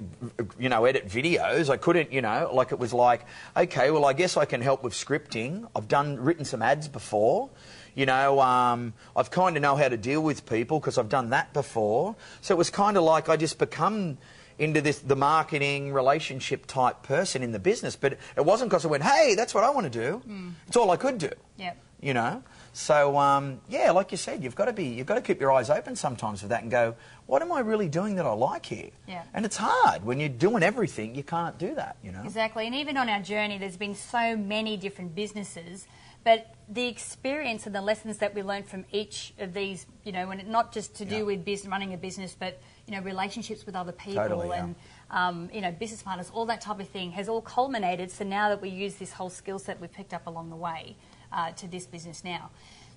you 0.58 0.68
know, 0.68 0.84
edit 0.84 1.08
videos. 1.08 1.68
I 1.68 1.76
couldn't, 1.76 2.12
you 2.12 2.22
know, 2.22 2.50
like 2.54 2.70
it 2.70 2.78
was 2.78 2.94
like, 2.94 3.26
okay, 3.56 3.90
well, 3.90 4.04
I 4.04 4.12
guess 4.12 4.36
I 4.36 4.44
can 4.44 4.60
help 4.60 4.84
with 4.84 4.92
scripting. 4.92 5.68
I've 5.74 5.88
done 5.88 6.20
written 6.20 6.44
some 6.44 6.62
ads 6.62 6.86
before. 6.86 7.50
You 7.96 8.06
know, 8.06 8.38
um, 8.38 8.94
I've 9.16 9.32
kind 9.32 9.56
of 9.56 9.62
know 9.62 9.74
how 9.74 9.88
to 9.88 9.96
deal 9.96 10.22
with 10.22 10.46
people 10.46 10.78
because 10.78 10.98
I've 10.98 11.08
done 11.08 11.30
that 11.30 11.52
before. 11.52 12.14
So 12.40 12.54
it 12.54 12.58
was 12.58 12.70
kind 12.70 12.96
of 12.96 13.02
like 13.02 13.28
I 13.28 13.36
just 13.36 13.58
become 13.58 14.18
into 14.58 14.80
this 14.80 14.98
the 14.98 15.16
marketing 15.16 15.92
relationship 15.92 16.66
type 16.66 17.02
person 17.02 17.42
in 17.42 17.52
the 17.52 17.58
business. 17.58 17.96
But 17.96 18.18
it 18.36 18.44
wasn't 18.44 18.70
because 18.70 18.84
I 18.84 18.88
went, 18.88 19.02
hey, 19.04 19.34
that's 19.34 19.54
what 19.54 19.64
I 19.64 19.70
want 19.70 19.90
to 19.92 19.98
do. 20.04 20.22
It's 20.66 20.76
all 20.76 20.90
I 20.90 20.96
could 20.96 21.18
do. 21.18 21.30
Yep. 21.56 21.76
You 22.00 22.14
know. 22.14 22.42
So 22.72 23.18
um, 23.18 23.60
yeah, 23.68 23.90
like 23.90 24.12
you 24.12 24.18
said, 24.18 24.44
you've 24.44 24.54
got 24.54 24.66
to 24.66 24.72
be 24.72 24.84
you've 24.84 25.06
got 25.06 25.16
to 25.16 25.20
keep 25.20 25.40
your 25.40 25.50
eyes 25.50 25.68
open 25.68 25.96
sometimes 25.96 26.42
for 26.42 26.48
that 26.48 26.62
and 26.62 26.70
go, 26.70 26.94
what 27.26 27.42
am 27.42 27.50
I 27.50 27.60
really 27.60 27.88
doing 27.88 28.14
that 28.16 28.26
I 28.26 28.32
like 28.32 28.66
here? 28.66 28.90
Yeah. 29.08 29.24
And 29.34 29.44
it's 29.44 29.56
hard 29.56 30.04
when 30.04 30.20
you're 30.20 30.28
doing 30.28 30.62
everything. 30.62 31.16
You 31.16 31.24
can't 31.24 31.58
do 31.58 31.74
that. 31.74 31.96
You 32.04 32.12
know. 32.12 32.22
Exactly, 32.24 32.66
and 32.66 32.74
even 32.76 32.96
on 32.96 33.08
our 33.08 33.20
journey, 33.20 33.58
there's 33.58 33.76
been 33.76 33.96
so 33.96 34.36
many 34.36 34.76
different 34.76 35.16
businesses, 35.16 35.88
but 36.22 36.54
the 36.68 36.86
experience 36.86 37.66
and 37.66 37.74
the 37.74 37.80
lessons 37.80 38.18
that 38.18 38.32
we 38.32 38.42
learned 38.44 38.66
from 38.68 38.84
each 38.92 39.32
of 39.40 39.52
these, 39.52 39.86
you 40.04 40.12
know, 40.12 40.30
and 40.30 40.46
not 40.46 40.72
just 40.72 40.94
to 40.96 41.04
do 41.04 41.16
Yeah. 41.16 41.22
with 41.22 41.44
business, 41.44 41.68
running 41.70 41.94
a 41.94 41.96
business, 41.96 42.36
but 42.38 42.60
you 42.88 42.96
know, 42.96 43.02
relationships 43.02 43.66
with 43.66 43.76
other 43.76 43.92
people 43.92 44.22
Totally, 44.22 44.48
yeah. 44.48 44.64
and 44.64 44.74
um, 45.10 45.50
you 45.52 45.60
know, 45.60 45.70
business 45.72 46.02
partners, 46.02 46.30
all 46.32 46.46
that 46.46 46.60
type 46.60 46.80
of 46.80 46.88
thing 46.88 47.12
has 47.12 47.28
all 47.28 47.40
culminated. 47.40 48.10
So 48.10 48.24
now 48.24 48.48
that 48.48 48.60
we 48.60 48.70
use 48.70 48.96
this 48.96 49.12
whole 49.12 49.30
skill 49.30 49.58
set 49.58 49.80
we've 49.80 49.92
picked 49.92 50.14
up 50.14 50.26
along 50.26 50.50
the 50.50 50.56
way 50.56 50.96
uh, 51.32 51.52
to 51.52 51.68
this 51.68 51.86
business 51.86 52.24
now. 52.24 52.50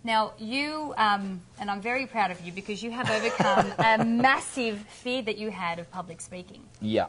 Now, 0.04 0.34
you, 0.40 0.96
um, 0.98 1.42
and 1.60 1.70
I'm 1.70 1.82
very 1.82 2.08
proud 2.08 2.32
of 2.32 2.42
you 2.42 2.52
because 2.52 2.82
you 2.82 2.90
have 2.90 3.10
overcome 3.10 3.72
a 3.78 4.04
massive 4.04 4.80
fear 4.80 5.22
that 5.22 5.38
you 5.38 5.52
had 5.52 5.78
of 5.78 5.92
public 5.92 6.22
speaking. 6.22 6.64
Yeah. 6.82 7.08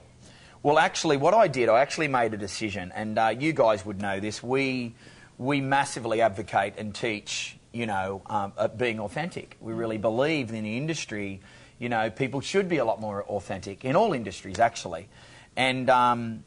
Well, 0.62 0.78
actually, 0.78 1.16
what 1.16 1.34
I 1.34 1.48
did, 1.48 1.68
I 1.68 1.80
actually 1.80 2.08
made 2.08 2.34
a 2.34 2.36
decision, 2.36 2.92
and 2.94 3.18
uh, 3.18 3.34
you 3.36 3.52
guys 3.52 3.84
would 3.86 4.00
know 4.00 4.20
this. 4.20 4.42
We 4.42 4.94
we 5.38 5.60
massively 5.60 6.20
advocate 6.20 6.74
and 6.76 6.94
teach, 6.94 7.56
you 7.72 7.86
know, 7.86 8.22
um, 8.26 8.52
being 8.76 9.00
authentic. 9.00 9.56
We 9.60 9.72
really 9.72 9.98
believe 9.98 10.50
in 10.50 10.62
the 10.62 10.76
industry, 10.76 11.40
you 11.78 11.88
know, 11.88 12.10
people 12.10 12.40
should 12.40 12.68
be 12.68 12.78
a 12.78 12.84
lot 12.84 13.00
more 13.00 13.24
authentic 13.24 13.84
in 13.84 13.96
all 13.96 14.12
industries, 14.12 14.58
actually, 14.58 15.08
and 15.56 15.88
um, 15.90 16.44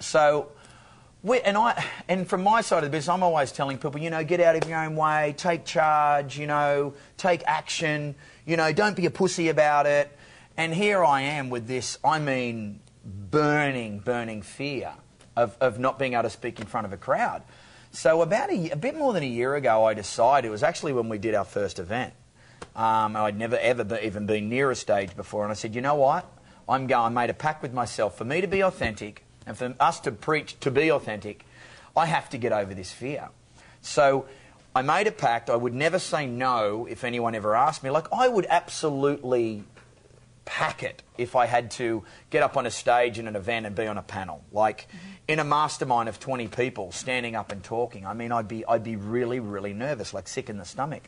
so. 0.00 0.52
We, 1.22 1.40
and 1.40 1.56
I, 1.56 1.82
and 2.06 2.28
from 2.28 2.42
my 2.42 2.60
side 2.60 2.84
of 2.84 2.84
the 2.84 2.90
business, 2.90 3.08
I'm 3.08 3.22
always 3.22 3.50
telling 3.50 3.78
people, 3.78 3.98
you 3.98 4.10
know, 4.10 4.22
get 4.22 4.40
out 4.40 4.56
of 4.62 4.68
your 4.68 4.78
own 4.84 4.94
way, 4.94 5.34
take 5.38 5.64
charge, 5.64 6.38
you 6.38 6.46
know, 6.46 6.92
take 7.16 7.42
action, 7.46 8.14
you 8.44 8.58
know, 8.58 8.74
don't 8.74 8.94
be 8.94 9.06
a 9.06 9.10
pussy 9.10 9.48
about 9.48 9.86
it. 9.86 10.14
And 10.58 10.74
here 10.74 11.02
I 11.02 11.22
am 11.22 11.48
with 11.48 11.66
this, 11.66 11.96
I 12.04 12.18
mean, 12.18 12.80
burning, 13.02 14.00
burning 14.00 14.42
fear 14.42 14.92
of, 15.34 15.56
of 15.62 15.78
not 15.78 15.98
being 15.98 16.12
able 16.12 16.24
to 16.24 16.30
speak 16.30 16.60
in 16.60 16.66
front 16.66 16.86
of 16.86 16.92
a 16.92 16.98
crowd. 16.98 17.42
So 17.90 18.20
about 18.20 18.50
a, 18.50 18.72
a 18.72 18.76
bit 18.76 18.94
more 18.94 19.14
than 19.14 19.22
a 19.22 19.26
year 19.26 19.54
ago, 19.54 19.84
I 19.86 19.94
decided, 19.94 20.48
it 20.48 20.50
was 20.50 20.62
actually 20.62 20.92
when 20.92 21.08
we 21.08 21.16
did 21.16 21.34
our 21.34 21.46
first 21.46 21.78
event. 21.78 22.12
Um, 22.74 23.16
I'd 23.16 23.38
never 23.38 23.56
ever 23.58 23.84
be, 23.84 23.96
even 24.02 24.26
been 24.26 24.48
near 24.48 24.70
a 24.70 24.76
stage 24.76 25.16
before, 25.16 25.42
and 25.42 25.50
I 25.50 25.54
said, 25.54 25.74
you 25.74 25.80
know 25.80 25.94
what? 25.94 26.30
I'm 26.68 26.86
going. 26.86 27.16
I 27.16 27.22
made 27.22 27.30
a 27.30 27.34
pact 27.34 27.62
with 27.62 27.72
myself 27.72 28.16
for 28.16 28.24
me 28.24 28.40
to 28.40 28.46
be 28.46 28.62
authentic 28.62 29.24
and 29.46 29.56
for 29.56 29.74
us 29.78 30.00
to 30.00 30.12
preach 30.12 30.58
to 30.60 30.70
be 30.70 30.90
authentic. 30.90 31.44
I 31.96 32.06
have 32.06 32.30
to 32.30 32.38
get 32.38 32.52
over 32.52 32.74
this 32.74 32.90
fear. 32.90 33.28
So 33.82 34.26
I 34.74 34.82
made 34.82 35.06
a 35.06 35.12
pact. 35.12 35.50
I 35.50 35.56
would 35.56 35.74
never 35.74 35.98
say 35.98 36.26
no 36.26 36.86
if 36.86 37.04
anyone 37.04 37.34
ever 37.34 37.54
asked 37.54 37.84
me. 37.84 37.90
Like 37.90 38.06
I 38.12 38.28
would 38.28 38.46
absolutely 38.48 39.64
pack 40.44 40.82
it 40.82 41.02
if 41.16 41.36
I 41.36 41.46
had 41.46 41.70
to 41.72 42.02
get 42.30 42.42
up 42.42 42.56
on 42.56 42.66
a 42.66 42.70
stage 42.70 43.18
in 43.18 43.28
an 43.28 43.36
event 43.36 43.66
and 43.66 43.74
be 43.74 43.86
on 43.86 43.98
a 43.98 44.02
panel. 44.02 44.42
Like 44.52 44.88
in 45.28 45.38
a 45.38 45.44
mastermind 45.44 46.08
of 46.08 46.20
20 46.20 46.48
people 46.48 46.92
standing 46.92 47.34
up 47.34 47.52
and 47.52 47.62
talking. 47.62 48.04
I 48.04 48.14
mean, 48.14 48.32
I'd 48.32 48.48
be, 48.48 48.64
I'd 48.66 48.84
be 48.84 48.96
really, 48.96 49.40
really 49.40 49.72
nervous, 49.72 50.12
like 50.12 50.28
sick 50.28 50.50
in 50.50 50.58
the 50.58 50.64
stomach. 50.64 51.04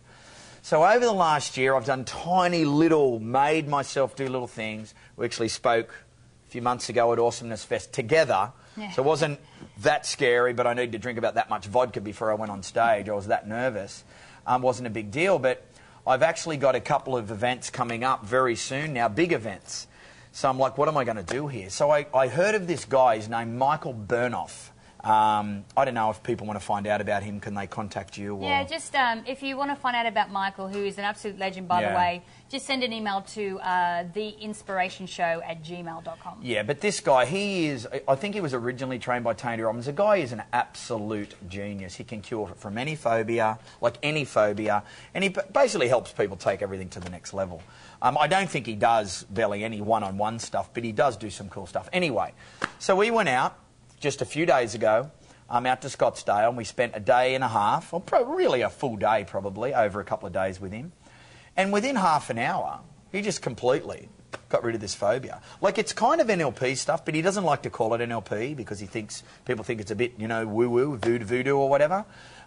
So 0.66 0.84
over 0.84 1.04
the 1.04 1.12
last 1.12 1.56
year, 1.56 1.76
I've 1.76 1.84
done 1.84 2.04
tiny 2.04 2.64
little, 2.64 3.20
made 3.20 3.68
myself 3.68 4.16
do 4.16 4.26
little 4.26 4.48
things. 4.48 4.94
We 5.14 5.24
actually 5.24 5.46
spoke 5.46 5.90
a 6.44 6.50
few 6.50 6.60
months 6.60 6.88
ago 6.88 7.12
at 7.12 7.20
Awesomeness 7.20 7.64
Fest 7.64 7.92
together. 7.92 8.50
Yeah. 8.76 8.90
So 8.90 9.04
it 9.04 9.06
wasn't 9.06 9.38
that 9.82 10.06
scary, 10.06 10.54
but 10.54 10.66
I 10.66 10.74
needed 10.74 10.90
to 10.90 10.98
drink 10.98 11.18
about 11.18 11.34
that 11.34 11.48
much 11.48 11.66
vodka 11.66 12.00
before 12.00 12.32
I 12.32 12.34
went 12.34 12.50
on 12.50 12.64
stage. 12.64 13.08
I 13.08 13.12
was 13.12 13.28
that 13.28 13.46
nervous. 13.46 14.02
Um, 14.44 14.60
wasn't 14.60 14.88
a 14.88 14.90
big 14.90 15.12
deal, 15.12 15.38
but 15.38 15.64
I've 16.04 16.24
actually 16.24 16.56
got 16.56 16.74
a 16.74 16.80
couple 16.80 17.16
of 17.16 17.30
events 17.30 17.70
coming 17.70 18.02
up 18.02 18.26
very 18.26 18.56
soon 18.56 18.92
now, 18.92 19.06
big 19.06 19.32
events. 19.32 19.86
So 20.32 20.50
I'm 20.50 20.58
like, 20.58 20.76
what 20.78 20.88
am 20.88 20.96
I 20.96 21.04
going 21.04 21.16
to 21.16 21.22
do 21.22 21.46
here? 21.46 21.70
So 21.70 21.92
I, 21.92 22.06
I 22.12 22.26
heard 22.26 22.56
of 22.56 22.66
this 22.66 22.84
guy, 22.84 23.14
he's 23.14 23.28
named 23.28 23.54
Michael 23.54 23.94
Bernoff. 23.94 24.70
Um, 25.06 25.64
I 25.76 25.84
don't 25.84 25.94
know 25.94 26.10
if 26.10 26.20
people 26.24 26.48
want 26.48 26.58
to 26.58 26.66
find 26.66 26.84
out 26.84 27.00
about 27.00 27.22
him, 27.22 27.38
can 27.38 27.54
they 27.54 27.68
contact 27.68 28.18
you? 28.18 28.34
Or... 28.34 28.42
Yeah, 28.42 28.64
just 28.64 28.92
um, 28.96 29.22
if 29.24 29.40
you 29.40 29.56
want 29.56 29.70
to 29.70 29.76
find 29.76 29.94
out 29.94 30.06
about 30.06 30.32
Michael, 30.32 30.66
who 30.66 30.84
is 30.84 30.98
an 30.98 31.04
absolute 31.04 31.38
legend, 31.38 31.68
by 31.68 31.82
the 31.82 31.94
way, 31.94 32.24
just 32.48 32.66
send 32.66 32.82
an 32.82 32.92
email 32.92 33.20
to 33.20 33.60
uh, 33.60 34.04
theinspirationshow 34.06 35.48
at 35.48 35.62
gmail.com. 35.62 36.40
Yeah, 36.42 36.64
but 36.64 36.80
this 36.80 36.98
guy, 36.98 37.24
he 37.24 37.66
is, 37.66 37.86
I 38.08 38.16
think 38.16 38.34
he 38.34 38.40
was 38.40 38.52
originally 38.52 38.98
trained 38.98 39.22
by 39.22 39.34
Tony 39.34 39.62
Robbins. 39.62 39.86
The 39.86 39.92
guy 39.92 40.16
is 40.16 40.32
an 40.32 40.42
absolute 40.52 41.36
genius. 41.48 41.94
He 41.94 42.02
can 42.02 42.20
cure 42.20 42.48
from 42.56 42.76
any 42.76 42.96
phobia, 42.96 43.60
like 43.80 43.98
any 44.02 44.24
phobia, 44.24 44.82
and 45.14 45.22
he 45.22 45.32
basically 45.52 45.86
helps 45.86 46.10
people 46.10 46.36
take 46.36 46.62
everything 46.62 46.88
to 46.88 46.98
the 46.98 47.10
next 47.10 47.32
level. 47.32 47.62
Um, 48.02 48.18
I 48.18 48.26
don't 48.26 48.50
think 48.50 48.66
he 48.66 48.74
does 48.74 49.22
barely 49.30 49.62
any 49.62 49.80
one 49.80 50.02
on 50.02 50.18
one 50.18 50.40
stuff, 50.40 50.70
but 50.74 50.82
he 50.82 50.90
does 50.90 51.16
do 51.16 51.30
some 51.30 51.48
cool 51.48 51.66
stuff. 51.66 51.88
Anyway, 51.92 52.32
so 52.80 52.96
we 52.96 53.12
went 53.12 53.28
out 53.28 53.56
just 54.06 54.22
a 54.22 54.24
few 54.24 54.46
days 54.46 54.76
ago. 54.76 55.10
I'm 55.50 55.66
out 55.66 55.82
to 55.82 55.88
Scottsdale, 55.88 56.46
and 56.46 56.56
we 56.56 56.62
spent 56.62 56.92
a 56.94 57.00
day 57.00 57.34
and 57.34 57.42
a 57.42 57.48
half, 57.48 57.92
or 57.92 58.00
pro- 58.00 58.22
really 58.22 58.60
a 58.60 58.70
full 58.70 58.94
day 58.94 59.24
probably, 59.26 59.74
over 59.74 59.98
a 59.98 60.04
couple 60.04 60.28
of 60.28 60.32
days 60.32 60.60
with 60.60 60.70
him. 60.70 60.92
And 61.56 61.72
within 61.72 61.96
half 61.96 62.30
an 62.30 62.38
hour, 62.38 62.78
he 63.10 63.20
just 63.20 63.42
completely 63.42 64.08
got 64.48 64.62
rid 64.62 64.76
of 64.76 64.80
this 64.80 64.94
phobia. 64.94 65.42
Like 65.60 65.76
it's 65.76 65.92
kind 65.92 66.20
of 66.20 66.28
NLP 66.28 66.76
stuff, 66.76 67.04
but 67.04 67.16
he 67.16 67.22
doesn't 67.22 67.42
like 67.42 67.62
to 67.62 67.70
call 67.70 67.94
it 67.94 68.00
NLP 68.00 68.54
because 68.54 68.78
he 68.78 68.86
thinks 68.86 69.24
people 69.44 69.64
think 69.64 69.80
it's 69.80 69.90
a 69.90 69.96
bit, 69.96 70.12
you 70.18 70.28
know, 70.28 70.46
woo 70.46 70.70
woo, 70.70 70.96
voodoo, 70.96 71.24
voodoo 71.24 71.56
or 71.56 71.68
whatever. 71.68 72.04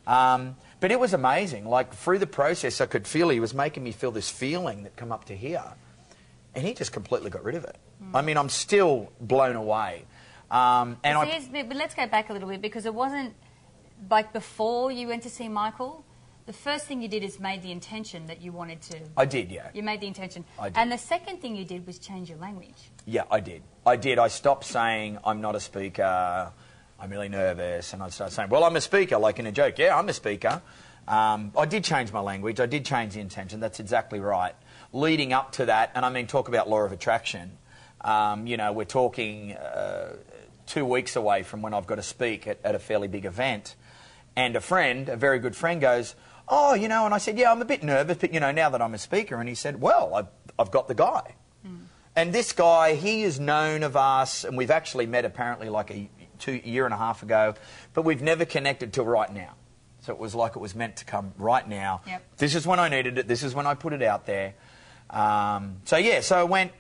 Um, 0.08 0.56
but 0.80 0.92
it 0.94 1.00
was 1.00 1.14
amazing. 1.14 1.66
Like 1.66 1.94
through 1.94 2.20
the 2.20 2.28
process, 2.28 2.80
I 2.80 2.86
could 2.86 3.06
feel 3.06 3.28
he 3.28 3.42
was 3.42 3.54
making 3.54 3.84
me 3.84 3.92
feel 3.92 4.12
this 4.12 4.30
feeling 4.30 4.84
that 4.84 4.96
come 4.96 5.12
up 5.12 5.26
to 5.26 5.36
here, 5.36 5.74
and 6.56 6.66
he 6.66 6.74
just 6.74 6.94
completely 6.94 7.30
got 7.30 7.44
rid 7.44 7.56
of 7.56 7.66
it. 7.66 7.76
I 8.14 8.22
mean, 8.22 8.38
I'm 8.38 8.48
still 8.48 9.12
blown 9.20 9.58
away. 9.58 10.06
Um, 10.52 10.98
and 11.04 11.16
But 11.16 11.58
I, 11.60 11.64
but 11.64 11.78
let's 11.78 11.96
go 11.96 12.08
back 12.08 12.30
a 12.30 12.34
little 12.34 12.50
bit 12.50 12.62
because 12.62 12.86
it 12.86 12.94
wasn't 12.94 13.36
like 14.10 14.34
before 14.34 14.92
you 14.92 15.08
went 15.08 15.24
to 15.24 15.30
see 15.30 15.48
Michael. 15.48 16.06
The 16.46 16.54
first 16.54 16.88
thing 16.88 17.04
you 17.04 17.08
did 17.08 17.24
is 17.24 17.40
made 17.40 17.62
the 17.62 17.72
intention 17.72 18.26
that 18.26 18.42
you 18.42 18.52
wanted 18.52 18.82
to. 18.82 18.98
I 19.16 19.26
did, 19.26 19.52
yeah. 19.52 19.70
You 19.72 19.84
made 19.84 20.02
the 20.02 20.08
intention. 20.08 20.46
I 20.58 20.70
did. 20.70 20.78
And 20.78 20.92
the 20.92 20.98
second 20.98 21.42
thing 21.42 21.56
you 21.56 21.64
did 21.64 21.86
was 21.86 22.00
change 22.00 22.28
your 22.28 22.40
language. 22.40 22.90
Yeah, 23.06 23.24
I 23.30 23.40
did. 23.40 23.62
I 23.86 23.98
did. 23.98 24.18
I 24.18 24.30
stopped 24.30 24.66
saying 24.66 25.20
I'm 25.24 25.42
not 25.42 25.56
a 25.56 25.60
speaker. 25.60 26.52
I'm 27.00 27.10
really 27.12 27.30
nervous, 27.30 27.94
and 27.94 28.02
I 28.02 28.10
started 28.10 28.34
saying, 28.34 28.50
"Well, 28.50 28.64
I'm 28.64 28.76
a 28.76 28.82
speaker," 28.82 29.18
like 29.20 29.38
in 29.38 29.46
a 29.46 29.52
joke. 29.52 29.78
Yeah, 29.78 29.96
I'm 29.96 30.10
a 30.10 30.14
speaker. 30.14 30.62
Um, 31.08 31.52
I 31.58 31.66
did 31.66 31.84
change 31.84 32.12
my 32.12 32.20
language. 32.20 32.60
I 32.60 32.66
did 32.66 32.84
change 32.84 33.14
the 33.14 33.20
intention. 33.20 33.60
That's 33.60 33.80
exactly 33.80 34.20
right. 34.20 34.54
Leading 34.92 35.34
up 35.34 35.52
to 35.54 35.66
that, 35.66 35.92
and 35.96 36.04
I 36.04 36.10
mean, 36.10 36.28
talk 36.28 36.48
about 36.48 36.70
law 36.70 36.82
of 36.82 36.92
attraction. 36.92 37.58
Um, 38.02 38.48
you 38.48 38.58
know, 38.58 38.72
we're 38.74 38.86
talking 38.86 39.54
uh, 39.54 40.16
two 40.70 40.86
weeks 40.86 41.16
away 41.16 41.44
from 41.44 41.62
when 41.62 41.74
I've 41.74 41.88
got 41.88 41.96
to 41.96 42.04
speak 42.04 42.48
at, 42.48 42.60
at 42.64 42.76
a 42.76 42.80
fairly 42.80 43.08
big 43.08 43.26
event, 43.26 43.76
and 44.36 44.56
a 44.56 44.62
friend, 44.62 45.10
a 45.10 45.18
very 45.18 45.40
good 45.40 45.56
friend, 45.56 45.82
goes, 45.82 46.16
"Oh, 46.48 46.74
you 46.76 46.88
know," 46.88 47.06
and 47.06 47.14
I 47.14 47.18
said, 47.18 47.38
"Yeah, 47.38 47.52
I'm 47.52 47.62
a 47.62 47.66
bit 47.66 47.84
nervous, 47.84 48.18
but 48.18 48.34
you 48.34 48.40
know, 48.40 48.52
now 48.52 48.70
that 48.70 48.82
I'm 48.82 48.94
a 48.94 48.98
speaker," 49.00 49.36
and 49.36 49.50
he 49.50 49.56
said, 49.56 49.82
"Well, 49.82 50.14
I've, 50.16 50.28
I've 50.58 50.72
got 50.72 50.88
the 50.88 50.96
guy." 50.96 51.36
And 52.16 52.34
this 52.34 52.52
guy, 52.52 52.96
he 52.96 53.24
is 53.24 53.40
known 53.40 53.84
of 53.84 53.96
us, 53.96 54.44
and 54.44 54.58
we've 54.58 54.72
actually 54.72 55.06
met 55.06 55.26
apparently 55.26 55.70
like 55.70 55.92
a 55.92 56.10
two 56.38 56.54
year 56.54 56.86
and 56.86 56.94
a 56.94 56.98
half 56.98 57.24
ago, 57.24 57.54
but 57.94 58.04
we've 58.04 58.22
never 58.22 58.46
connected 58.46 58.94
till 58.94 59.06
right 59.06 59.32
now. 59.34 59.56
So 60.02 60.14
it 60.14 60.20
was 60.20 60.34
like 60.34 60.56
it 60.56 60.60
was 60.60 60.76
meant 60.76 60.98
to 60.98 61.06
come 61.06 61.34
right 61.38 61.68
now. 61.68 62.02
Yep. 62.08 62.24
This 62.38 62.56
is 62.56 62.66
when 62.66 62.80
I 62.80 62.90
needed 62.90 63.18
it. 63.18 63.28
This 63.28 63.44
is 63.44 63.54
when 63.54 63.68
I 63.68 63.74
put 63.74 63.94
it 63.94 64.02
out 64.02 64.26
there. 64.26 64.56
Um, 65.10 65.82
so 65.86 65.98
yeah, 65.98 66.22
so 66.22 66.38
I 66.40 66.44
went. 66.44 66.72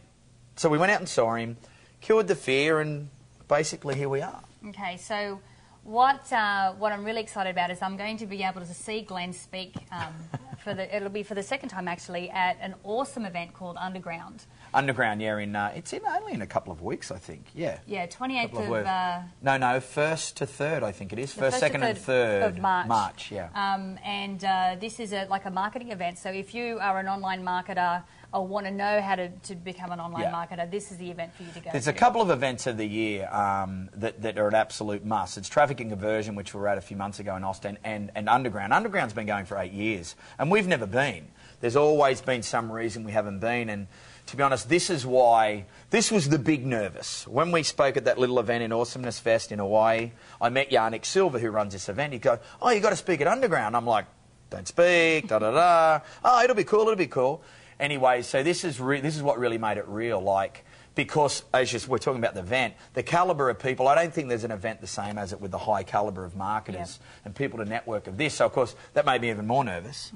So 0.55 0.69
we 0.69 0.77
went 0.77 0.91
out 0.91 0.99
and 0.99 1.07
saw 1.07 1.35
him, 1.35 1.57
cured 2.01 2.27
the 2.27 2.35
fear, 2.35 2.79
and 2.79 3.09
basically 3.49 3.95
here 3.95 4.07
we 4.07 4.21
are. 4.21 4.41
Okay, 4.69 4.95
so 4.95 5.41
what 5.83 6.31
uh, 6.31 6.73
what 6.73 6.91
I'm 6.93 7.03
really 7.03 7.21
excited 7.21 7.49
about 7.49 7.71
is 7.71 7.81
I'm 7.81 7.97
going 7.97 8.17
to 8.17 8.25
be 8.25 8.43
able 8.43 8.61
to 8.61 8.73
see 8.73 9.01
Glen 9.01 9.33
speak 9.33 9.75
um, 9.91 10.13
for 10.63 10.73
the 10.73 10.95
it'll 10.95 11.09
be 11.09 11.23
for 11.23 11.35
the 11.35 11.43
second 11.43 11.69
time 11.69 11.87
actually 11.87 12.29
at 12.29 12.57
an 12.61 12.75
awesome 12.83 13.25
event 13.25 13.53
called 13.53 13.75
Underground. 13.77 14.45
Underground, 14.73 15.19
yeah, 15.19 15.37
in 15.37 15.55
uh, 15.55 15.71
it's 15.75 15.93
in 15.93 16.01
only 16.05 16.33
in 16.33 16.43
a 16.43 16.47
couple 16.47 16.71
of 16.71 16.81
weeks, 16.81 17.11
I 17.11 17.17
think. 17.17 17.47
Yeah. 17.55 17.79
Yeah, 17.87 18.05
28th 18.05 18.53
of 18.53 18.71
of, 18.71 18.85
uh, 18.85 19.21
No, 19.41 19.57
no, 19.57 19.79
first 19.79 20.37
to 20.37 20.45
third, 20.45 20.83
I 20.83 20.91
think 20.91 21.11
it 21.11 21.17
is. 21.17 21.33
First, 21.33 21.55
to 21.55 21.59
second, 21.59 21.83
and 21.83 21.97
third 21.97 22.43
of 22.43 22.57
March. 22.59 22.87
March, 22.87 23.31
yeah. 23.31 23.49
Um, 23.55 23.97
and 24.05 24.43
uh, 24.43 24.75
this 24.79 24.99
is 24.99 25.11
a, 25.11 25.25
like 25.25 25.45
a 25.45 25.51
marketing 25.51 25.91
event. 25.91 26.19
So 26.19 26.29
if 26.29 26.53
you 26.53 26.77
are 26.79 26.99
an 26.99 27.07
online 27.07 27.43
marketer 27.43 28.03
or 28.33 28.45
want 28.45 28.65
to 28.67 28.71
know 28.71 29.01
how 29.01 29.15
to, 29.15 29.29
to 29.29 29.55
become 29.55 29.91
an 29.91 29.99
online 29.99 30.21
Yeah. 30.23 30.31
marketer, 30.31 30.69
this 30.69 30.91
is 30.91 30.97
the 30.97 31.09
event 31.09 31.33
for 31.35 31.43
you 31.43 31.51
to 31.51 31.59
go 31.59 31.69
There's 31.71 31.85
to. 31.85 31.89
a 31.89 31.93
couple 31.93 32.21
of 32.21 32.29
events 32.29 32.67
of 32.67 32.77
the 32.77 32.85
year 32.85 33.27
um, 33.33 33.89
that, 33.95 34.21
that 34.21 34.37
are 34.37 34.47
an 34.47 34.55
absolute 34.55 35.03
must. 35.03 35.37
It's 35.37 35.49
Traffic 35.49 35.79
and 35.79 35.89
Conversion, 35.89 36.35
which 36.35 36.53
we 36.53 36.59
were 36.59 36.67
at 36.67 36.77
a 36.77 36.81
few 36.81 36.95
months 36.97 37.19
ago 37.19 37.35
in 37.35 37.43
Austin, 37.43 37.77
and, 37.83 38.11
and 38.15 38.29
Underground. 38.29 38.71
Underground's 38.73 39.13
been 39.13 39.25
going 39.25 39.45
for 39.45 39.57
eight 39.57 39.71
years, 39.73 40.15
and 40.37 40.51
we've 40.51 40.67
never 40.67 40.85
been. 40.85 41.27
There's 41.61 41.75
always 41.75 42.21
been 42.21 42.43
some 42.43 42.71
reason 42.71 43.03
we 43.03 43.11
haven't 43.11 43.39
been, 43.39 43.67
and 43.69 43.87
to 44.27 44.37
be 44.37 44.43
honest, 44.43 44.69
this 44.69 44.91
is 44.91 45.05
why, 45.07 45.65
this 45.89 46.11
was 46.11 46.29
the 46.29 46.37
big 46.39 46.65
nervous. 46.65 47.27
When 47.27 47.51
we 47.51 47.63
spoke 47.63 47.97
at 47.97 48.05
that 48.05 48.19
little 48.19 48.39
event 48.39 48.63
in 48.63 48.71
Awesomeness 48.71 49.19
Fest 49.19 49.51
in 49.51 49.57
Hawaii, 49.59 50.11
I 50.39 50.49
met 50.49 50.69
Yanik 50.69 51.03
Silver, 51.03 51.39
who 51.39 51.49
runs 51.49 51.73
this 51.73 51.89
event. 51.89 52.13
He 52.13 52.19
goes, 52.19 52.37
oh, 52.61 52.69
you 52.69 52.79
got 52.79 52.91
to 52.91 52.95
speak 52.95 53.21
at 53.21 53.27
Underground. 53.27 53.75
I'm 53.75 53.87
like, 53.87 54.05
don't 54.51 54.67
speak, 54.67 55.27
da 55.27 55.39
da 55.39 55.51
da. 55.51 55.99
Oh, 56.23 56.43
it'll 56.43 56.55
be 56.55 56.63
cool, 56.63 56.81
it'll 56.81 56.95
be 56.95 57.07
cool. 57.07 57.41
Anyway, 57.79 58.21
so 58.21 58.43
this 58.43 58.63
is 58.63 58.79
re- 58.79 59.01
this 59.01 59.15
is 59.15 59.23
what 59.23 59.39
really 59.39 59.57
made 59.57 59.77
it 59.77 59.87
real. 59.87 60.19
Like 60.21 60.65
because 60.95 61.43
as 61.53 61.71
you, 61.71 61.79
we're 61.87 61.97
talking 61.97 62.19
about 62.19 62.33
the 62.33 62.41
event, 62.41 62.73
the 62.93 63.03
caliber 63.03 63.49
of 63.49 63.57
people. 63.59 63.87
I 63.87 63.95
don't 63.95 64.13
think 64.13 64.27
there's 64.27 64.43
an 64.43 64.51
event 64.51 64.81
the 64.81 64.87
same 64.87 65.17
as 65.17 65.31
it 65.31 65.39
with 65.39 65.51
the 65.51 65.57
high 65.57 65.83
caliber 65.83 66.25
of 66.25 66.35
marketers 66.35 66.99
and 67.23 67.33
people 67.33 67.59
to 67.59 67.65
network 67.65 68.07
of 68.07 68.17
this. 68.17 68.33
So 68.35 68.45
of 68.45 68.51
course 68.51 68.75
that 68.93 69.05
made 69.05 69.21
me 69.21 69.29
even 69.29 69.47
more 69.47 69.63
nervous. 69.63 70.11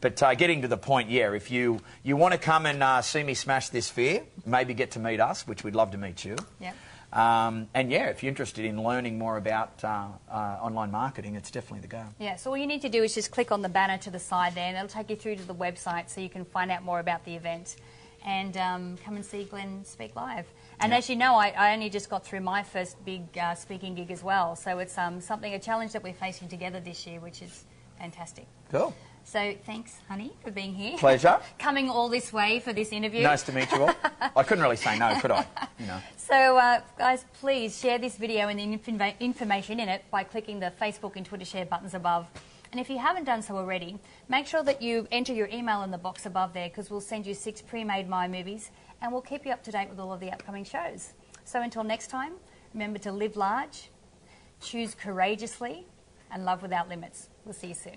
But 0.00 0.22
uh, 0.22 0.34
getting 0.34 0.62
to 0.62 0.68
the 0.68 0.76
point, 0.76 1.10
yeah, 1.10 1.32
if 1.32 1.50
you, 1.50 1.80
you 2.02 2.16
want 2.16 2.32
to 2.32 2.38
come 2.38 2.66
and 2.66 2.82
uh, 2.82 3.02
see 3.02 3.22
me 3.22 3.34
smash 3.34 3.68
this 3.68 3.88
fear, 3.88 4.22
maybe 4.44 4.74
get 4.74 4.92
to 4.92 4.98
meet 4.98 5.20
us, 5.20 5.46
which 5.46 5.62
we'd 5.62 5.76
love 5.76 5.92
to 5.92 5.98
meet 5.98 6.24
you. 6.24 6.36
Yep. 6.60 6.76
Um, 7.12 7.68
and 7.74 7.90
yeah, 7.90 8.06
if 8.06 8.22
you're 8.22 8.30
interested 8.30 8.64
in 8.64 8.82
learning 8.82 9.18
more 9.18 9.36
about 9.36 9.84
uh, 9.84 10.06
uh, 10.30 10.34
online 10.62 10.90
marketing, 10.90 11.34
it's 11.34 11.50
definitely 11.50 11.80
the 11.80 11.88
go. 11.88 12.04
Yeah, 12.18 12.36
so 12.36 12.50
all 12.50 12.56
you 12.56 12.66
need 12.66 12.82
to 12.82 12.88
do 12.88 13.02
is 13.02 13.14
just 13.14 13.30
click 13.30 13.52
on 13.52 13.60
the 13.60 13.68
banner 13.68 13.98
to 13.98 14.10
the 14.10 14.18
side 14.18 14.54
there, 14.54 14.64
and 14.64 14.76
it'll 14.76 14.88
take 14.88 15.10
you 15.10 15.16
through 15.16 15.36
to 15.36 15.46
the 15.46 15.54
website 15.54 16.08
so 16.08 16.20
you 16.20 16.30
can 16.30 16.44
find 16.44 16.70
out 16.70 16.82
more 16.82 17.00
about 17.00 17.24
the 17.24 17.34
event 17.34 17.76
and 18.24 18.56
um, 18.56 18.96
come 19.04 19.16
and 19.16 19.26
see 19.26 19.44
Glen 19.44 19.84
speak 19.84 20.14
live. 20.16 20.46
And 20.80 20.92
Yeah. 20.92 20.98
as 20.98 21.10
you 21.10 21.16
know, 21.16 21.34
I, 21.34 21.48
I 21.50 21.74
only 21.74 21.90
just 21.90 22.08
got 22.08 22.24
through 22.24 22.40
my 22.40 22.62
first 22.62 23.04
big 23.04 23.36
uh, 23.36 23.54
speaking 23.56 23.94
gig 23.94 24.10
as 24.10 24.22
well, 24.22 24.56
so 24.56 24.78
it's 24.78 24.96
um, 24.96 25.20
something, 25.20 25.52
a 25.52 25.58
challenge 25.58 25.92
that 25.92 26.02
we're 26.02 26.14
facing 26.14 26.48
together 26.48 26.80
this 26.80 27.06
year, 27.06 27.20
which 27.20 27.42
is 27.42 27.64
fantastic. 27.98 28.46
Cool. 28.70 28.94
So 29.24 29.54
thanks, 29.64 29.98
honey, 30.08 30.32
for 30.42 30.50
being 30.50 30.74
here. 30.74 30.98
Pleasure. 30.98 31.40
Coming 31.58 31.88
all 31.88 32.08
this 32.08 32.32
way 32.32 32.60
for 32.60 32.72
this 32.72 32.92
interview. 32.92 33.22
Nice 33.22 33.42
to 33.44 33.52
meet 33.52 33.70
you 33.72 33.82
all. 33.82 33.94
I 34.36 34.42
couldn't 34.42 34.62
really 34.62 34.76
say 34.76 34.98
no, 34.98 35.18
could 35.20 35.30
I? 35.30 35.46
You 35.78 35.86
know. 35.86 35.98
So, 36.16 36.56
uh, 36.56 36.80
guys, 36.98 37.24
please 37.40 37.78
share 37.78 37.98
this 37.98 38.16
video 38.16 38.48
and 38.48 38.58
the 38.58 38.64
inf- 38.64 39.20
information 39.20 39.80
in 39.80 39.88
it 39.88 40.04
by 40.10 40.24
clicking 40.24 40.60
the 40.60 40.72
Facebook 40.80 41.16
and 41.16 41.24
Twitter 41.24 41.44
share 41.44 41.64
buttons 41.64 41.94
above. 41.94 42.26
And 42.72 42.80
if 42.80 42.88
you 42.88 42.98
haven't 42.98 43.24
done 43.24 43.42
so 43.42 43.56
already, 43.56 43.98
make 44.28 44.46
sure 44.46 44.62
that 44.62 44.80
you 44.80 45.06
enter 45.12 45.34
your 45.34 45.48
email 45.48 45.82
in 45.82 45.90
the 45.90 45.98
box 45.98 46.24
above 46.24 46.54
there 46.54 46.68
because 46.68 46.90
we'll 46.90 47.02
send 47.02 47.26
you 47.26 47.34
six 47.34 47.60
pre-made 47.60 48.08
Mind 48.08 48.32
movies 48.32 48.70
and 49.02 49.12
we'll 49.12 49.20
keep 49.20 49.44
you 49.44 49.52
up 49.52 49.62
to 49.64 49.70
date 49.70 49.90
with 49.90 50.00
all 50.00 50.12
of 50.12 50.20
the 50.20 50.30
upcoming 50.30 50.64
shows. 50.64 51.12
So 51.44 51.60
until 51.60 51.84
next 51.84 52.08
time, 52.08 52.32
remember 52.72 52.98
to 53.00 53.12
live 53.12 53.36
large, 53.36 53.90
choose 54.60 54.94
courageously, 54.94 55.86
and 56.30 56.46
love 56.46 56.62
without 56.62 56.88
limits. 56.88 57.28
We'll 57.44 57.52
see 57.52 57.68
you 57.68 57.74
soon. 57.74 57.96